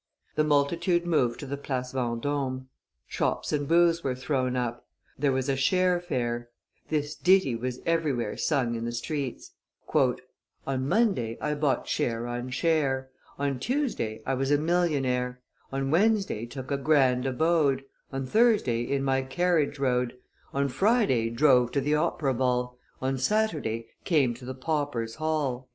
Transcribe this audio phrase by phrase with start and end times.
[0.33, 2.69] The multitude moved to the Place Vendome;
[3.07, 4.87] shops and booths were thrown up;
[5.19, 6.49] there was a share fair;
[6.89, 9.51] this ditty was everywhere sung in the streets:
[9.93, 14.23] [Illustration: La Rue Quincampoix 68] "On On Monday I bought share on share; On Tuesday
[14.25, 15.39] I was a millionaire;
[15.71, 20.17] On Wednesday took a grand abode; On Thursday in my carriage rode;
[20.51, 25.69] On Friday drove to the Opera ball; On Saturday came to the paupers' hall."